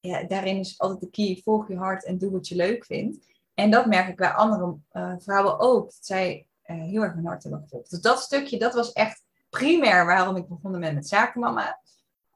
[0.00, 3.26] ja, daarin is altijd de key, volg je hart en doe wat je leuk vindt.
[3.54, 5.84] En dat merk ik bij andere uh, vrouwen ook.
[5.84, 7.90] Dat zij heel erg hun hart hebben gevolgd.
[7.90, 11.80] Dus dat stukje, dat was echt primair waarom ik begonnen ben met zakenmama.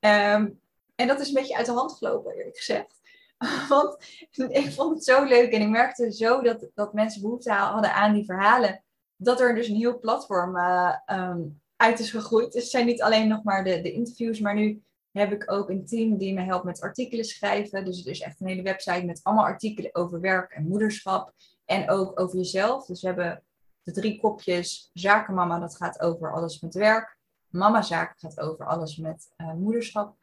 [0.00, 0.60] Um,
[0.94, 3.00] en dat is een beetje uit de hand gelopen, eerlijk gezegd.
[3.68, 3.96] Want
[4.34, 8.14] ik vond het zo leuk en ik merkte zo dat, dat mensen behoefte hadden aan
[8.14, 8.82] die verhalen.
[9.16, 12.52] Dat er dus een heel platform uh, um, uit is gegroeid.
[12.52, 15.70] Dus het zijn niet alleen nog maar de, de interviews, maar nu heb ik ook
[15.70, 17.84] een team die me helpt met artikelen schrijven.
[17.84, 21.32] Dus het is echt een hele website met allemaal artikelen over werk en moederschap.
[21.64, 22.86] En ook over jezelf.
[22.86, 23.42] Dus we hebben
[23.86, 24.90] de drie kopjes.
[24.92, 27.18] Zakenmama, dat gaat over alles met werk.
[27.48, 30.16] Mama Zaken gaat over alles met uh, moederschap.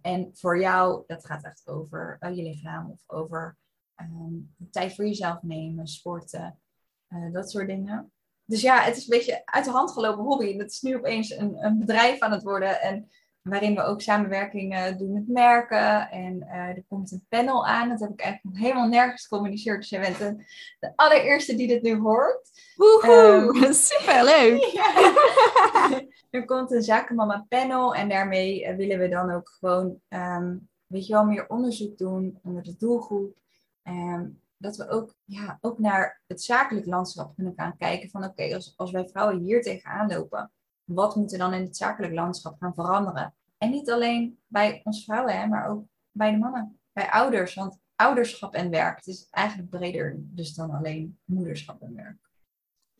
[0.00, 3.56] En voor jou, dat gaat echt over uh, je lichaam of over
[4.00, 6.60] um, tijd voor jezelf nemen, sporten,
[7.08, 8.12] uh, dat soort dingen.
[8.44, 10.56] Dus ja, het is een beetje uit de hand gelopen hobby.
[10.56, 12.80] Het is nu opeens een, een bedrijf aan het worden.
[12.80, 13.10] En
[13.48, 16.10] waarin we ook samenwerking doen met merken.
[16.10, 17.88] En uh, er komt een panel aan.
[17.88, 19.80] Dat heb ik eigenlijk nog helemaal nergens gecommuniceerd.
[19.80, 20.44] Dus jij bent de,
[20.78, 22.50] de allereerste die dit nu hoort.
[22.76, 24.64] Woehoe, um, superleuk!
[24.76, 26.02] Ja.
[26.30, 27.94] er komt een zakenmama panel.
[27.94, 32.38] En daarmee uh, willen we dan ook gewoon, um, weet je wel, meer onderzoek doen
[32.42, 33.36] onder de doelgroep.
[33.84, 38.10] Um, dat we ook, ja, ook naar het zakelijk landschap kunnen gaan kijken.
[38.10, 40.50] Van oké, okay, als, als wij vrouwen hier tegenaan lopen
[40.86, 43.34] wat moet er dan in het zakelijk landschap gaan veranderen?
[43.58, 47.54] En niet alleen bij ons vrouwen, hè, maar ook bij de mannen, bij ouders.
[47.54, 52.26] Want ouderschap en werk, het is eigenlijk breder dus dan alleen moederschap en werk.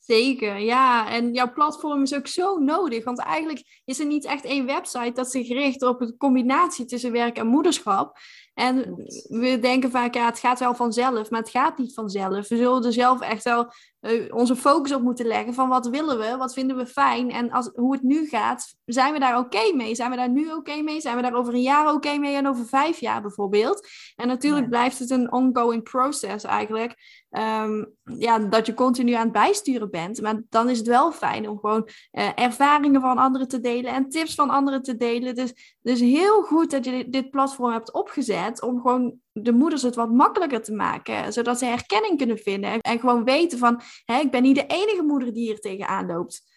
[0.06, 1.10] Zeker, ja.
[1.10, 3.04] En jouw platform is ook zo nodig.
[3.04, 7.12] Want eigenlijk is er niet echt één website dat zich richt op de combinatie tussen
[7.12, 8.18] werk en moederschap.
[8.56, 8.94] En
[9.28, 12.48] we denken vaak, ja, het gaat wel vanzelf, maar het gaat niet vanzelf.
[12.48, 16.18] We zullen er zelf echt wel uh, onze focus op moeten leggen van wat willen
[16.18, 19.72] we, wat vinden we fijn en als, hoe het nu gaat, zijn we daar oké
[19.74, 19.94] mee?
[19.94, 21.00] Zijn we daar nu oké mee?
[21.00, 23.88] Zijn we daar over een jaar oké mee en over vijf jaar bijvoorbeeld?
[24.16, 27.24] En natuurlijk blijft het een ongoing process eigenlijk.
[27.30, 27.84] Ehm,
[28.18, 30.20] ja, dat je continu aan het bijsturen bent.
[30.20, 34.08] Maar dan is het wel fijn om gewoon uh, ervaringen van anderen te delen en
[34.08, 35.34] tips van anderen te delen.
[35.34, 39.82] Dus, dus heel goed dat je dit, dit platform hebt opgezet om gewoon de moeders
[39.82, 44.18] het wat makkelijker te maken, zodat ze herkenning kunnen vinden en gewoon weten van, hé,
[44.18, 46.54] ik ben niet de enige moeder die hier tegenaan loopt.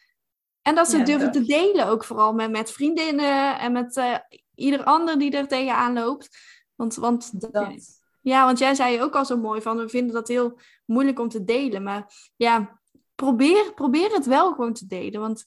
[0.61, 4.15] En dat ze durven te delen, ook vooral met, met vriendinnen en met uh,
[4.55, 6.29] ieder ander die er tegenaan loopt.
[6.75, 7.99] Want, want, dat.
[8.21, 11.29] Ja, want jij zei ook al zo mooi van, we vinden dat heel moeilijk om
[11.29, 11.83] te delen.
[11.83, 12.79] Maar ja,
[13.15, 15.21] probeer, probeer het wel gewoon te delen.
[15.21, 15.43] Want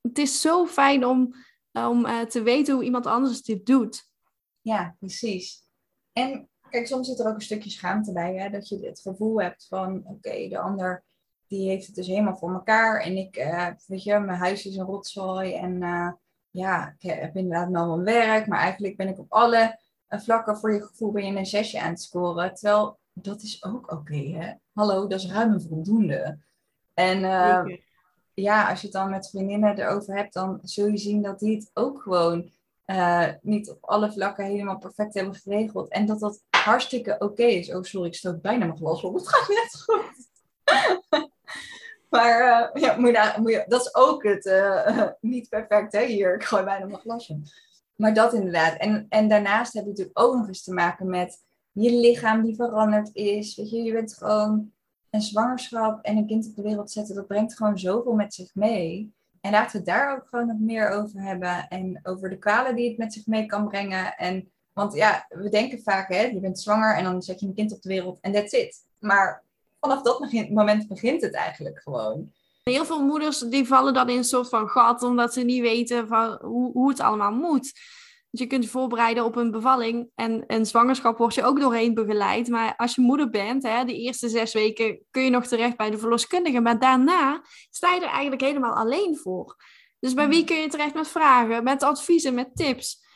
[0.00, 1.34] het is zo fijn om,
[1.72, 4.08] om uh, te weten hoe iemand anders dit doet.
[4.60, 5.62] Ja, precies.
[6.20, 8.50] En kijk, soms zit er ook een stukje schaamte bij, hè?
[8.50, 11.04] dat je het gevoel hebt van, oké, de ander
[11.46, 14.76] die heeft het dus helemaal voor elkaar en ik, uh, weet je, mijn huis is
[14.76, 16.10] een rotzooi en uh,
[16.50, 19.78] ja, ik heb inderdaad wel mijn werk, maar eigenlijk ben ik op alle
[20.08, 23.64] uh, vlakken voor je gevoel ben je een zesje aan het scoren, terwijl dat is
[23.64, 24.52] ook oké, hè?
[24.72, 26.38] Hallo, dat is ruim een voldoende.
[26.94, 27.20] En
[28.34, 31.56] ja, als je het dan met vriendinnen erover hebt, dan zul je zien dat die
[31.56, 32.50] het ook gewoon
[33.42, 35.88] niet op alle vlakken helemaal perfect hebben geregeld.
[35.88, 37.74] En dat dat hartstikke oké is.
[37.74, 39.14] Oh, sorry, ik stoot bijna mijn glas op.
[39.14, 40.28] Het gaat net goed.
[42.14, 46.34] maar uh, ja, dat is ook het uh, niet perfect hè, hier.
[46.34, 47.40] Ik gooi bijna mijn glasje.
[47.94, 48.76] Maar dat inderdaad.
[48.76, 52.54] En, en daarnaast heb je natuurlijk ook nog eens te maken met je lichaam die
[52.54, 53.56] veranderd is.
[53.56, 54.72] Weet je, je bent gewoon
[55.10, 57.14] een zwangerschap en een kind op de wereld zetten.
[57.14, 59.12] Dat brengt gewoon zoveel met zich mee.
[59.40, 61.68] En laten we het daar ook gewoon nog meer over hebben.
[61.68, 64.16] En over de kwalen die het met zich mee kan brengen.
[64.16, 67.54] En want ja, we denken vaak, hè, je bent zwanger en dan zet je een
[67.54, 68.76] kind op de wereld en that's it.
[68.98, 69.44] Maar
[69.80, 72.32] vanaf dat moment begint het eigenlijk gewoon.
[72.62, 76.08] Heel veel moeders die vallen dan in een soort van gat, omdat ze niet weten
[76.08, 77.72] van hoe, hoe het allemaal moet.
[78.30, 81.94] Dus je kunt je voorbereiden op een bevalling en een zwangerschap word je ook doorheen
[81.94, 82.48] begeleid.
[82.48, 85.90] Maar als je moeder bent, hè, de eerste zes weken kun je nog terecht bij
[85.90, 86.60] de verloskundige.
[86.60, 89.56] Maar daarna sta je er eigenlijk helemaal alleen voor.
[89.98, 93.08] Dus bij wie kun je terecht met vragen, met adviezen, met tips?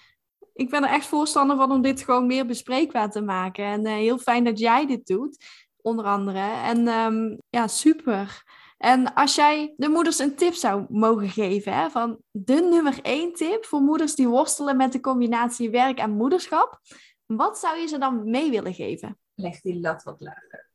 [0.55, 3.65] ik ben er echt voorstander van om dit gewoon meer bespreekbaar te maken.
[3.65, 5.45] En uh, heel fijn dat jij dit doet,
[5.83, 6.51] onder andere.
[6.65, 8.43] En um, ja, super.
[8.85, 13.33] En als jij de moeders een tip zou mogen geven, hè, van de nummer één
[13.33, 16.81] tip voor moeders die worstelen met de combinatie werk en moederschap,
[17.27, 19.19] wat zou je ze dan mee willen geven?
[19.35, 20.71] Leg die lat wat lager.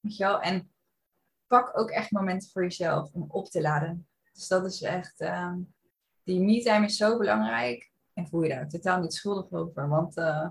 [0.00, 0.40] Weet je wel?
[0.40, 0.72] En
[1.46, 4.06] pak ook echt momenten voor jezelf om op te laden.
[4.32, 5.52] Dus dat is echt, uh,
[6.22, 7.90] die me-time is zo belangrijk.
[8.14, 9.88] En voel je daar totaal niet schuldig over.
[9.88, 10.48] Want uh,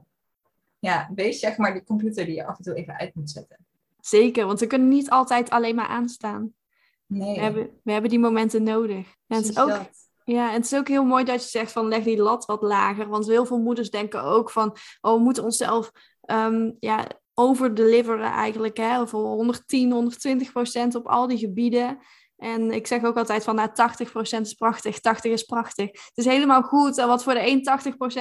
[0.80, 3.58] ja, wees zeg maar de computer die je af en toe even uit moet zetten.
[4.00, 6.54] Zeker, want we kunnen niet altijd alleen maar aanstaan.
[7.08, 7.36] Nee.
[7.36, 9.08] We hebben, we hebben die momenten nodig.
[9.28, 9.80] En het is ook,
[10.24, 12.62] ja, en het is ook heel mooi dat je zegt van leg die lat wat
[12.62, 13.08] lager.
[13.08, 15.92] Want heel veel moeders denken ook van, oh, we moeten onszelf
[16.26, 18.78] um, ja, overdeliveren eigenlijk.
[18.78, 19.02] Hè?
[19.02, 22.00] Of 110, 120 procent op al die gebieden.
[22.38, 25.86] En ik zeg ook altijd van, nou, 80% is prachtig, 80 is prachtig.
[25.92, 26.98] Het is helemaal goed.
[26.98, 27.64] En wat voor de een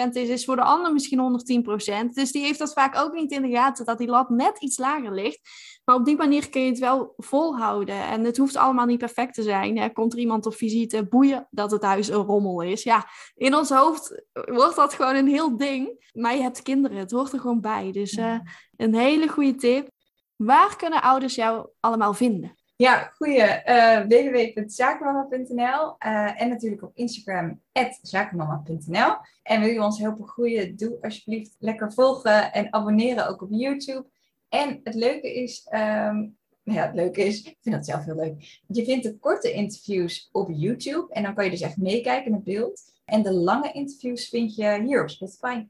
[0.08, 1.64] 80% is, is voor de ander misschien
[2.08, 2.08] 110%.
[2.10, 4.78] Dus die heeft dat vaak ook niet in de gaten, dat die lat net iets
[4.78, 5.40] lager ligt.
[5.84, 8.02] Maar op die manier kun je het wel volhouden.
[8.02, 9.78] En het hoeft allemaal niet perfect te zijn.
[9.78, 12.82] Er komt er iemand op visite, boeien dat het huis een rommel is.
[12.82, 16.10] Ja, in ons hoofd wordt dat gewoon een heel ding.
[16.12, 17.92] Maar je hebt kinderen, het hoort er gewoon bij.
[17.92, 18.38] Dus uh,
[18.76, 19.90] een hele goede tip.
[20.36, 22.54] Waar kunnen ouders jou allemaal vinden?
[22.76, 23.62] Ja, goeie.
[23.66, 27.60] Uh, www.zakenmama.nl uh, en natuurlijk op Instagram
[28.02, 29.16] zakenmama.nl.
[29.42, 34.06] En wil je ons helpen groeien, doe alsjeblieft lekker volgen en abonneren ook op YouTube.
[34.48, 38.60] En het leuke is, um, ja, het leuke is, ik vind dat zelf heel leuk.
[38.66, 42.44] Je vindt de korte interviews op YouTube en dan kan je dus echt meekijken met
[42.44, 42.82] beeld.
[43.04, 45.66] En de lange interviews vind je hier op Spotify.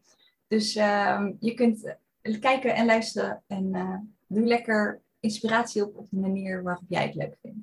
[0.49, 1.97] Dus um, je kunt
[2.41, 7.15] kijken en luisteren en uh, doe lekker inspiratie op op de manier waarop jij het
[7.15, 7.59] leuk vindt.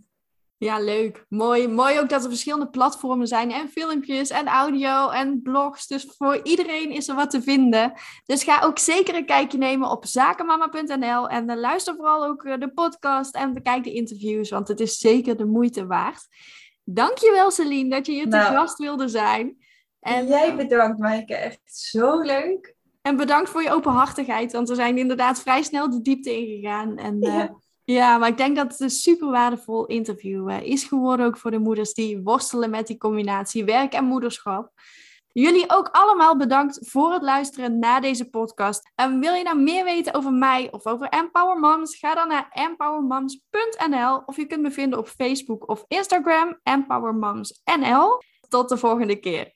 [0.57, 1.25] Ja, leuk.
[1.29, 1.67] Mooi.
[1.67, 5.87] Mooi ook dat er verschillende platformen zijn en filmpjes en audio en blogs.
[5.87, 7.93] Dus voor iedereen is er wat te vinden.
[8.25, 12.59] Dus ga ook zeker een kijkje nemen op zakenmama.nl en eh, luister vooral ook eh,
[12.59, 16.27] de podcast en bekijk de interviews, want het is zeker de moeite waard.
[16.83, 19.57] Dankjewel Celine dat je hier nou, te gast wilde zijn.
[19.99, 22.75] En jij eh, bedankt Maaike, echt zo leuk.
[23.01, 26.97] En bedankt voor je openhartigheid, want we zijn inderdaad vrij snel de diepte ingegaan.
[26.97, 27.43] En, ja.
[27.43, 27.49] Uh,
[27.91, 31.51] ja, maar ik denk dat het een super waardevol interview uh, is geworden, ook voor
[31.51, 34.71] de moeders die worstelen met die combinatie werk en moederschap.
[35.33, 38.91] Jullie ook allemaal bedankt voor het luisteren naar deze podcast.
[38.95, 41.97] En wil je nou meer weten over mij of over Empower Moms?
[41.97, 47.61] Ga dan naar empowermoms.nl of je kunt me vinden op Facebook of Instagram, Empower Moms
[47.79, 48.21] NL.
[48.49, 49.53] Tot de volgende keer.